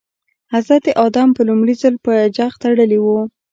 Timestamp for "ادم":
1.05-1.29